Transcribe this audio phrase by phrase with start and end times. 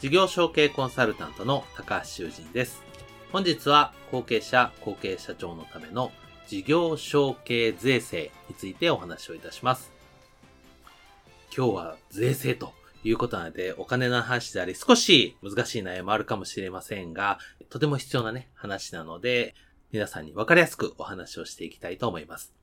[0.00, 2.80] 事業承継コンサルタントの高橋修人です。
[3.32, 6.10] 本日は後継者、後継社長のための
[6.48, 9.92] 事業承継税制についてお話をいたします。
[11.54, 12.72] 今日は税制と
[13.04, 19.54] いうことなので、お金の話であり、少し難しい内容もあるかもしれませんが、とても必要なね、話なので、
[19.92, 22.54] 皆さんに分かりやすくお話をしていきたいと思います。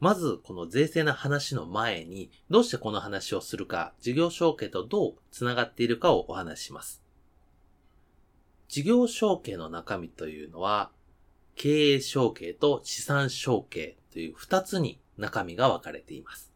[0.00, 7.02] まず、この税制の話の前に、どうしてこの話をするか、事業承継とどう繋がっているかをお話しします。
[8.68, 10.92] 事業承継の中身というのは、
[11.56, 16.47] 経営承継と資産承継という二つに中身が分かれています。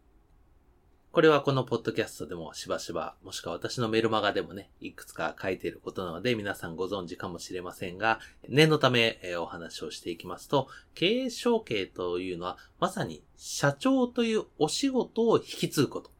[1.12, 8.18] これはこのポッドキャストでもしばしば、もしくは私のメルマガでもね、いくつか書いていることなので皆さんご存知かもしれませんが、
[8.48, 16.10] 念のため、えお話をしていきますと、経営承継というのはまさに社長というお仕事を引き継ぐこと。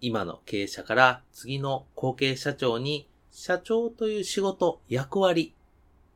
[0.00, 5.54] 今の経営者から次の後継社長に社長という仕事、役割、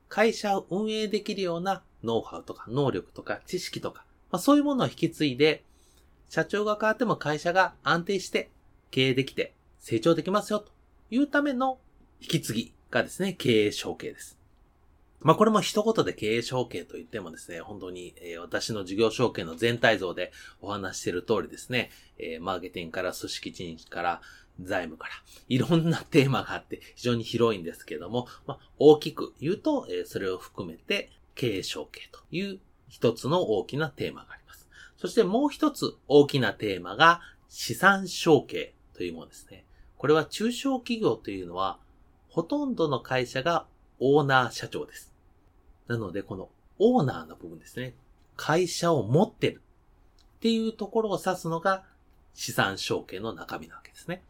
[0.09, 5.65] 会社を運営できるようなノウハウとか能力とか知識とか、まあ、そういうものを引き継いで
[6.29, 8.51] 社長が変わっても会社が安定して
[8.91, 10.73] 経営できて成長できますよと
[11.11, 11.79] いうための
[12.21, 14.39] 引き継ぎがですね、経営承継です。
[15.21, 24.21] まあこれも一言で経営承継と言ってもですね、本当に、えー、私の事業承継の全体像でお話している通りですね、えー、マーケティングから組織人事から
[24.61, 25.13] 財務から、
[25.49, 34.46] いろんなテーマがあって非常に広いんですけども、まあ大きく言うと、えー、それを含めて経営承継という一つの大きなテーマがあります。
[34.97, 39.65] そしてもう一つ大きなテーマが資産承継というものですね。
[39.99, 41.79] これは中小企業というのは、
[42.29, 43.67] ほとんどの会社が
[43.99, 45.13] オーナー社長です。
[45.89, 46.49] なので、この
[46.79, 47.95] オーナーの部分ですね。
[48.37, 49.63] 会社を持ってる
[50.37, 51.85] っていうところを指すのが
[52.35, 54.23] 資産承継の中身なわけですね。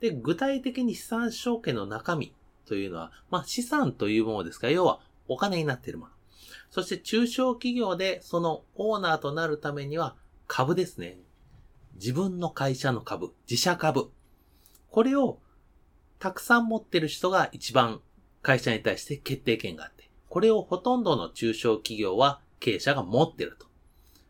[0.00, 2.32] で、具体的に資産承継の中身
[2.66, 6.12] というのは、まあ資産というものですが、要はお金になっているもの。
[6.70, 10.16] そして中小企業でそのオーナーとなるためには
[10.46, 11.18] 株ですね。
[11.94, 14.10] 自分の会社の株、自社株。
[14.90, 15.38] これを
[16.18, 18.00] たくさん持ってる人が一番
[18.42, 23.66] 会社に対して決定権があって、これをほとんどの中小企業は経営者が持ってると。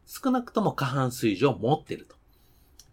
[0.07, 2.17] 少なくとも過半数以上持ってると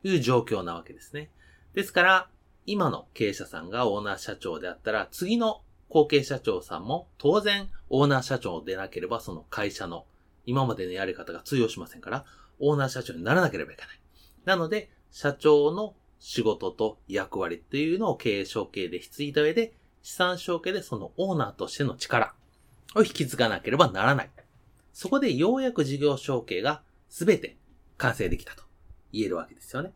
[0.04, 1.32] いう状況なわけですね。
[1.74, 2.30] ですから、
[2.66, 10.06] 今の経営者さんがオーナー社長であったら、次の後継社長さんも当然オーナー社長でなければその会社の
[10.46, 12.26] 今までのやり方が通用しませんから、
[12.60, 14.00] オーナー社長にならなければいけない。
[14.46, 22.34] なので、社長の仕事と役割っていうのを経営承継で引き継いだ上で、資産承継でそのオーナーとしての力
[22.96, 24.30] を引き継がなければならない。
[24.94, 27.58] そこでようやく事業承継が全て
[27.98, 28.64] 完成できたと
[29.12, 29.92] 言えるわけですよね。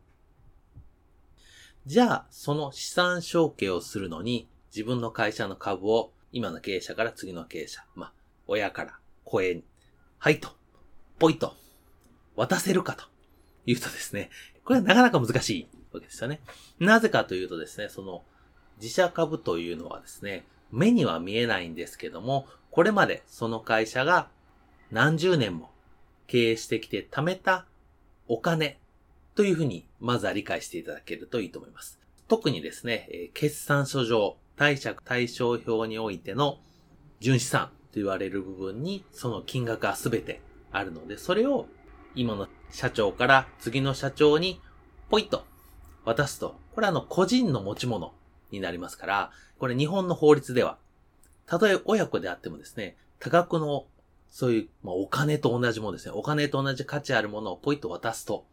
[1.86, 8.14] じゃあ、その資産承継をするのに、自分の会社の株を今の経営者から次の経営者、まあ、
[8.48, 9.64] 親から声に、
[10.18, 10.50] はいと、
[11.20, 11.56] ポイと、
[12.36, 13.04] 渡せるかと
[13.66, 14.30] 言うとですね、
[14.64, 16.40] これはなかなか難しいわけですよね。
[16.80, 18.24] なぜかというとですね、その
[18.82, 24.30] 自社株というのはですね、目には見えないんですけども、これまでその会社が
[24.92, 25.72] 何十年も
[26.28, 27.66] 経営してきて貯めた
[28.28, 28.80] お金
[29.36, 32.00] というふうにまずは理解していただけるといいと思います。
[32.28, 36.60] 特にですね、決算書上、貸借対照表においての
[37.20, 41.68] 純資産と言われる部分にその金額が全てあるので、それを
[42.16, 44.62] 今の社長から次の社長に
[45.10, 45.46] ポイッと
[46.06, 48.14] 渡すと、これはあの個人の持ち物
[48.52, 50.78] になりますから、これ日本の法律では、
[51.46, 53.86] たとえ親子であってもですね、多額の
[54.30, 58.46] そういう、まあ、お金と同じものですね、お金と同じ価値あるものをポイッと渡すと、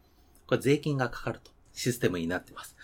[0.47, 2.75] これ税金がかかるとシステムになっています。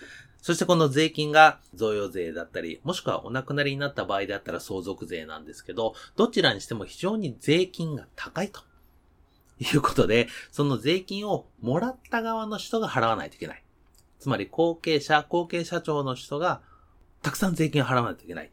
[0.45, 8.61] そしてこの税金が贈与税だったり、もしくはお亡くなりになった場合であったら相続税なんですけど、どちらにしても非常に税金が高いと。
[9.57, 13.63] いうことで、その税金をもらった側の人が払わないといけない。
[14.19, 16.61] つまり後継者、後継社長の人が
[17.23, 18.51] たくさん税金を払わないといけない。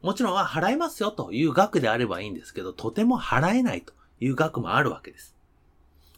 [0.00, 5.36] もちろんは払いますよという額であればいいんですけど、とても払えないという額もあるわけです。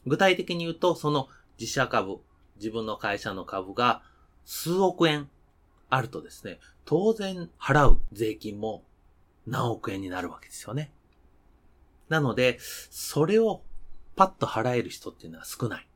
[0.06, 1.28] 具体的に言うと、その
[1.58, 2.18] 自社株、
[2.58, 4.02] 自分の会社の株が
[4.46, 5.28] 数億円
[5.90, 8.84] あるとですね、当然払う税金も
[9.46, 10.90] 何億円になるわけですよね。
[12.08, 12.58] なので、
[12.90, 13.62] それを
[14.14, 15.88] パッと払える人っていうのは少ない。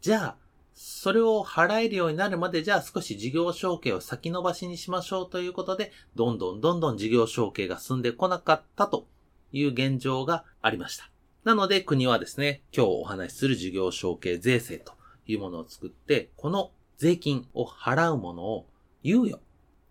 [0.00, 0.36] じゃあ、
[0.74, 9.06] それを払えるようになるまで、じゃあ少し事業承継を先延ばしにしましょうということで、どんどんどんどん事業承継が進んでこなかったと
[9.52, 11.10] いう現状がありました。
[11.44, 14.94] なので国はですね、今日お話しする事業承継税制と
[15.26, 18.66] いうものを作って、この税金を払うものを
[19.02, 19.40] 猶予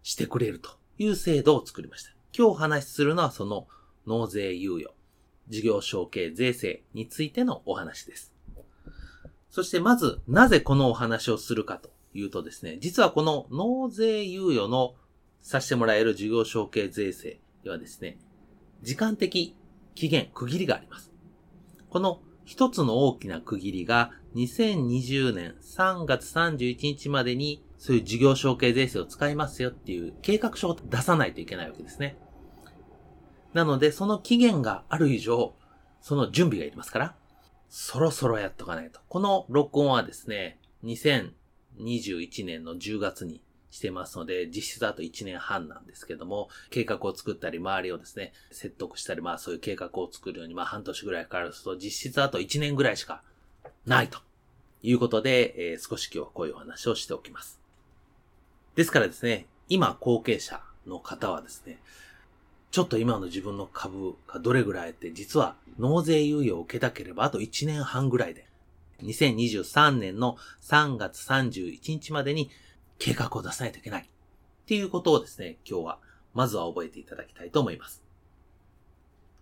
[0.03, 0.69] してくれると
[0.99, 2.11] いう制度を作りました。
[2.37, 3.67] 今日お話しするのはその
[4.05, 4.93] 納税猶予、
[5.47, 8.31] 事業承継税制についてのお話です。
[9.49, 14.93] そしてまず、なぜこのお話をするかというとですね、実はこの納税猶予の
[15.41, 18.19] させてもらえる事業承継税制ではですね、
[18.83, 19.55] 時間的
[19.95, 21.11] 期限、区切りがあります。
[21.89, 32.17] この一つの大きな区切りが2020年3月31日までにそういう事業承継税制を使いますよっていう計画書を出さないといけないわけですね。
[33.53, 35.55] なので、その期限がある以上、
[36.01, 37.15] その準備がいりますから、
[37.69, 38.99] そろそろやっとかないと。
[39.07, 43.41] この録音はですね、2021年の10月に
[43.71, 53.23] してますので、実質あと1年半なんですけども、計画を作ったり、周りをですね、説得したり、まあそういう計画を作るように、まあ半年ぐらいかかると、実質あと1年ぐらいしか
[53.85, 54.19] ないと
[54.83, 57.59] いうことで、えー、少し今日はこういうお話をしておきます。
[58.75, 61.79] ですからですね、今後継者の方はですね、
[62.71, 68.47] ちょっと今の自分の株がどれぐらいって、実は納税猶予を受けたければあと1年半ぐらいで、
[69.03, 72.49] 2023年の3月31日までに
[72.99, 74.03] 計画を出さないといけない。
[74.03, 74.05] っ
[74.65, 75.99] ていうことをですね、今日は
[76.33, 78.03] まずは覚えていただきたいと思います。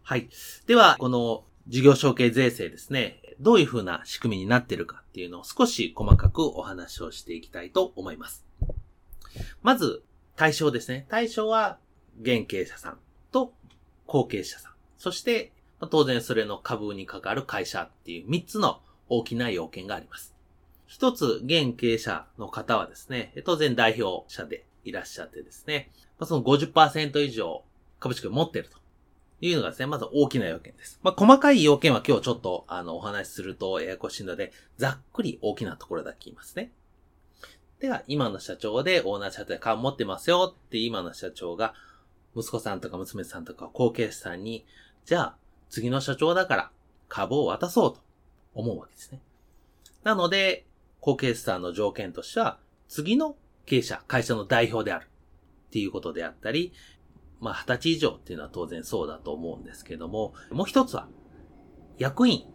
[0.04, 0.30] はい。
[0.68, 8.46] では、この事業承継税制ですね、どういうふうな仕組みになってるかっていうのを少し細かくお話をしていきたいと思います。
[9.62, 10.04] まず、
[10.36, 11.06] 対象ですね。
[11.10, 11.78] 対象は、
[12.22, 13.00] 現経者さん。
[13.32, 13.54] と
[14.06, 14.72] 後継者さん。
[14.98, 15.52] そして、
[15.92, 20.36] 当然それの株に関わる会社っていう3つの大きな要件があります。
[20.88, 25.92] 一つ、現経者の方はですね、当然代表者でいらっしゃってですね、
[26.24, 27.64] その50%以上
[28.00, 28.78] 株式を持っていると
[29.40, 31.00] いうのがですね、まず大きな要件です。
[31.04, 36.72] まあ、細かい要件は今日ちょっとあのお話しするとややこしいので、ざっくり大きなところだけ言いますね。
[37.80, 41.76] では、今の社長でオーナー社長で株持ってますよって今の社長が
[42.36, 44.66] 息子さんとか娘さんとか後継者さんに、
[45.06, 45.38] じゃあ
[45.70, 46.72] 次の社長だから
[47.08, 48.00] 株を渡そうと
[48.56, 49.22] 思うわけですね。
[50.04, 50.66] なので、
[51.00, 52.58] 後継者さんの条件としては、
[52.88, 53.36] 次の
[53.66, 56.74] 経営者、会社の代表であるっていうことであったり、
[57.40, 61.08] まあ、二十歳以上っていうのは当然そうだと思うんですけども、もう一つは、
[61.98, 62.46] 役員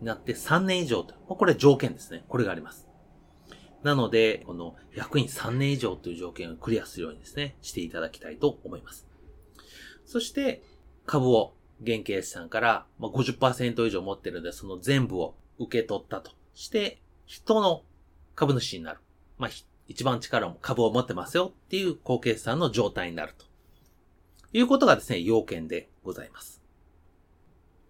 [0.00, 1.14] になって3年以上と。
[1.14, 2.24] これ条件ですね。
[2.28, 2.88] これがあります。
[3.82, 9.06] なので、この役員3年以上という条件をクリアするようにですね、していただきたいと思います。
[10.04, 10.62] そして、
[11.06, 17.84] 株を現経営者さんから50%以上持ってるので、その全部を受け取ったとして、人の
[18.34, 19.00] 株主になる。
[19.38, 19.50] まあ、
[19.86, 23.49] 一番力も株を持ってますよっていう後継者さんの状態になると。
[24.52, 26.60] いうことがですね、要件でございます。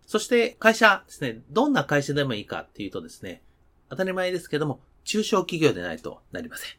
[0.06, 3.42] そして会社ですね、どんな会社でもいいかっていうとですね、
[3.88, 6.70] 当たり前ですけども、中小企業でないとなりません。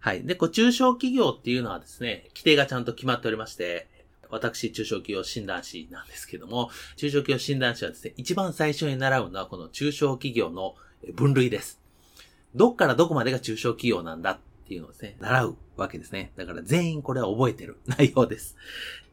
[0.00, 0.24] はい。
[0.24, 3.88] で、こう、中小企業っていうのはですね、規定がちゃんと決まっておりまして、
[4.28, 10.74] 私、中小企業診断士なんですけども、中小企業診断士はですね、一番最初に習うのはこの中小企業の
[11.14, 11.80] 分類です。
[12.54, 16.32] どっからどこまでが中小企業なんだっっていうのをですね、習うわけですね。
[16.36, 18.56] だから全員これは覚えてる 内容です。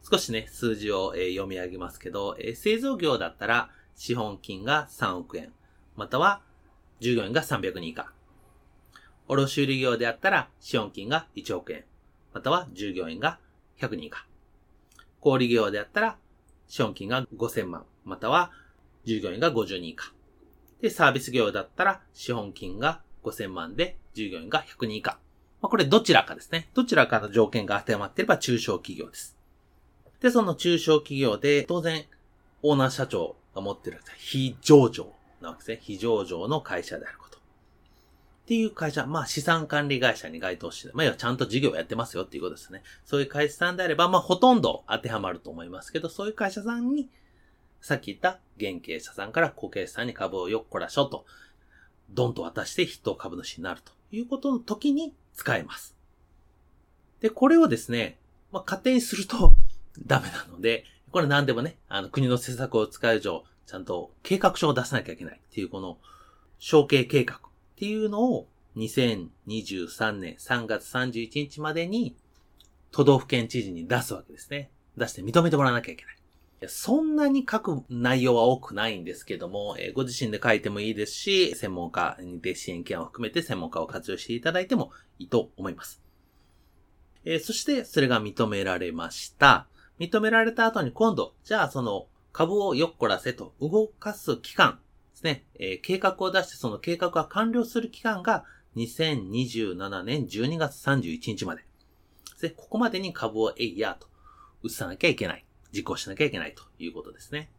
[0.10, 5.54] 少しね、数字を、え読み上げますけど、え製造業だったら資本金が3億円、
[5.96, 6.42] または
[7.00, 8.12] 従業員が300人以下。
[9.28, 11.86] 卸売業であったら資本金が1億円、
[12.34, 13.40] または従業員が
[13.80, 14.26] 100人以下。
[15.22, 16.18] 小売業であったら、
[16.68, 18.52] 資本金が5000万、または
[19.06, 20.12] 従業員が50人以下。
[20.82, 25.20] で、サービス業だったら、資本金が5000万で、従業員が100人以下。
[25.64, 26.68] まあ、これどちらかですね。
[26.74, 29.38] どちらかの条件が当てはまっていれば中小企業です。
[30.20, 32.04] で、その中小企業で、当然、
[32.64, 35.80] オーナー社長が持っている非上場なわけですね。
[35.82, 37.38] 非上場の会社であること。
[37.38, 37.42] っ
[38.46, 42.84] ていう会社、まあ資産管理会社に該当して、まあ要はちゃんと事業をやってますよっていうことですね。
[43.06, 47.10] そういう会社さんであれば、まあほとんど当てはまると思いますけど、そういう会社さんに、
[47.80, 51.26] さっき言った現経営者さんから後継者さんに株をよっこらしょと、
[52.14, 55.96] ドンと渡して筆頭株主になるということの時に使えます。
[57.20, 58.18] で、これをですね、
[58.52, 59.56] まあ勝手にすると
[60.06, 65.98] ダメなので、これ何でもね、あの国の施策を使う以上、ちゃんと計画書を出さなきゃいけないっていうこの、
[66.60, 67.40] 承継計画っ
[67.76, 72.16] ていうのを2023年3月31日までに
[72.92, 74.70] 都道府県知事に出すわけですね。
[74.98, 76.16] 出して認めてもらわなきゃいけない。
[76.68, 86.02] そんなに書く内容は多くないんですけども、えご自身で書いてもいいですし、専門家で支援機関を含めて専門家を活用していただいてもいいと思います。
[87.26, 89.68] えそして、それが認められました。
[90.00, 94.80] 認められた後に今度、じゃあその株をよっこらせと動かす期間
[95.14, 101.64] ですね、え計画を出してその計画が完了する期間が2027年12月31日まで。
[102.42, 104.08] で、ここまでに株をえいやと、
[104.64, 105.46] 移さなきゃいけない。
[105.74, 107.50] 実行しなきゃいけないということですね。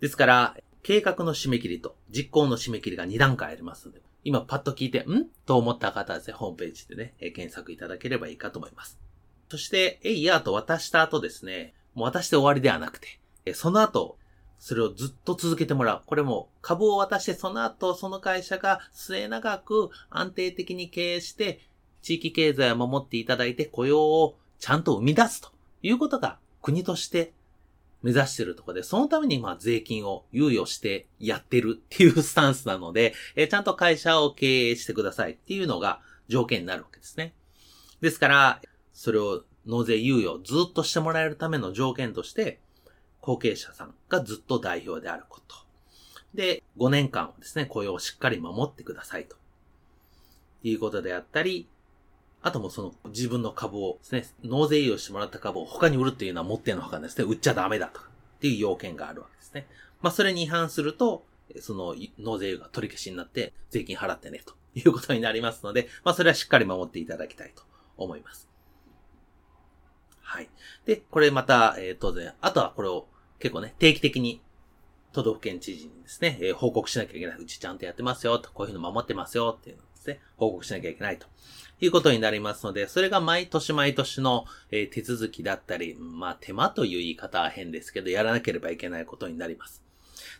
[0.00, 5.26] ですから、計画の締め切りと実行の締め切りが2段階ありますので、今パッと聞いて、ん？
[5.46, 8.98] と思った方はですね、ホームページでね、検索いただければいいかと思います。
[9.50, 13.20] そして、えいやーと渡した後ですね、もう渡して終わりではなくて、
[13.54, 14.16] その後、
[14.58, 16.02] それをずっと続けてもらう。
[16.04, 21.60] これも株を渡してその後、その会社が末長く安定的に経営して、
[22.02, 25.50] 地域経済を守っていただいて雇用をちゃんと生み出すと
[25.82, 27.32] いうことが国として
[28.02, 37.34] 目指してるとこで、そのためにまあ税金を猶予してやってるっていうスタンスなので、 えちゃんと会社を経営してくださいっていうのが条件になるわけですね。
[38.00, 38.62] ですから、
[38.94, 42.60] それを納税猶予ずっとしてもらえるための条件として、
[43.20, 45.56] 後継者さんがずっと代表であること。
[46.32, 49.36] で、5年間はですね、雇用をしっかり守ってくださいと。
[50.62, 51.68] いうことであったり、
[52.42, 59.66] あともその自分の株をですね、納税用してもらった株を他に売るっていうのは持ってのほかですね、売っちゃダメだとかっていう要件があるわけですね。
[60.00, 61.24] まあそれに違反すると、
[61.60, 67.62] その納税が取り消しになって税金払ってねということになりますので、まあそれはしっかり守っていただきたいと
[67.96, 68.48] 思います。
[70.22, 70.48] はい。
[70.86, 73.08] で、これまた、えー、当然、あとはこれを
[73.40, 74.40] 結構ね、定期的に
[75.12, 77.38] 都道府県知事にですね、えー、報告しなきゃいけない。
[77.38, 81.26] うちちゃんとやってますよ、と、こういうの守ってますよ、っていうのですね、報告しなきゃいけないと。
[81.82, 89.82] いうことになりますので、それが毎年毎年の、え、手続きだったり、まあ手間という言い方は変ですけど、やらなければいけないことになります。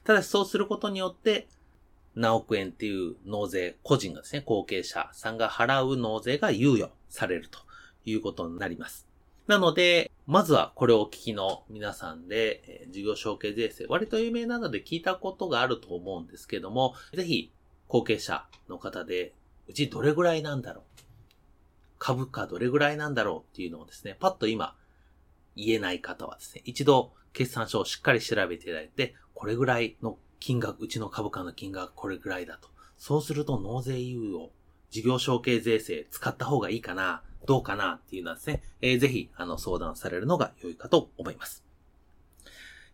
[0.05, 1.49] ただしそうすることによって、
[2.15, 7.59] 何億円っていう納税、個人がですね、後継者さんが払う納税が猶予されると
[8.05, 9.07] いうことになります。
[9.47, 17.51] なので、まずはこれをお聞きの皆さんで、え、事業承継税制、割と有名なので聞いたことがあると思うんですけども、ぜひ、
[17.89, 19.33] 後継者の方で、
[19.71, 20.85] うちどれぐらいなんだろう？
[21.99, 24.75] 株価どれぐらいなんだろうっていうのをですね、パッと今
[25.55, 32.69] 言えない方はですね、一度決算書をしっかり調べていただいて、これぐらいの金額、うちの株価の金額これぐらいだと。
[32.99, 34.51] そうすると納税猶予、
[34.91, 41.65] 事業承継税制使った方がいいかな、どうかなっていうのはですね、えー、ぜひあの相談されるのが良いかと思います。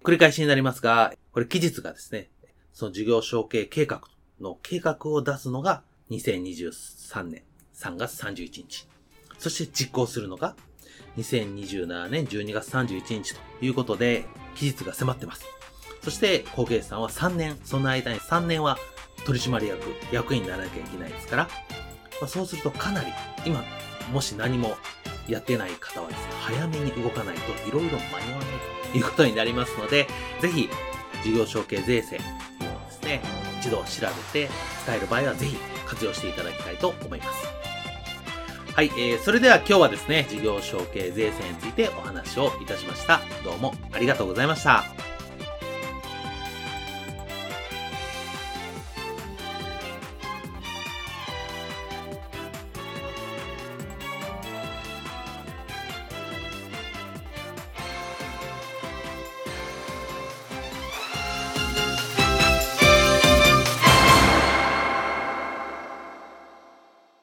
[0.04, 2.28] 繰り返しになりますが、これ期日がですね、
[2.72, 4.02] その事業承継計画
[4.40, 7.42] の計画を出すのが2023年
[7.74, 8.88] 3月31日。
[9.38, 10.56] そして実行するのが
[11.18, 15.44] 2027年12月31日ということで、期日が迫ってます。
[16.02, 18.78] そして、後継さんは3年、その間に3年は
[19.24, 19.82] 取締役、
[20.12, 21.48] 役員にならなきゃいけないですから、
[22.20, 23.12] まあ、そうするとかなり、
[23.44, 23.64] 今、
[24.12, 24.76] もし何も
[25.28, 30.06] やってない方はですね、早めに動かないといろいろ間に合わないということになりますので、
[30.40, 30.68] ぜひ、
[31.24, 32.24] 事業承継税制をで
[32.90, 33.22] すね、
[33.60, 33.84] 一度調
[34.32, 34.48] べて
[34.84, 37.46] 使える場合はぜひ活用していただきたいと思います。
[38.74, 43.22] はい、えー、それでは今日はですね、事業承継税制についてお話をいたしました。
[43.42, 44.84] どうもありがとうございました。